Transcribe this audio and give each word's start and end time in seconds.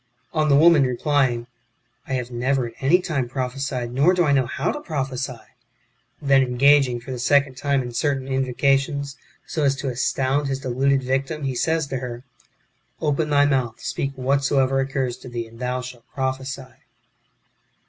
On 0.33 0.49
the 0.49 0.55
woman 0.55 0.81
replying," 0.81 1.45
I 2.07 2.13
have 2.13 2.31
never 2.31 2.65
at 2.65 2.73
any 2.81 2.99
time 3.01 3.29
prophesied, 3.29 3.93
nor 3.93 4.15
do 4.15 4.23
I 4.23 4.31
know 4.31 4.47
how 4.47 4.71
to 4.71 4.79
prophesy;" 4.79 5.37
then 6.29 6.41
engaging, 6.41 6.99
for 6.99 7.11
the 7.11 7.19
second 7.19 7.55
time, 7.55 7.83
in 7.83 7.91
certain 7.91 8.27
invocations, 8.27 9.15
so 9.45 9.63
as 9.63 9.75
to 9.75 9.89
astound 9.89 10.47
his 10.47 10.59
deluded 10.61 11.03
victim, 11.03 11.43
he 11.43 11.53
says 11.53 11.85
to 11.85 11.97
her, 11.97 12.23
^' 12.43 12.51
Open 12.99 13.29
thy 13.29 13.45
mouth, 13.45 13.79
speak 13.79 14.13
whatsoever 14.15 14.79
occurs 14.79 15.17
to 15.17 15.29
thee, 15.29 15.45
and 15.45 15.59
thou 15.59 15.81
shalt 15.81 16.05
prophesy." 16.15 16.73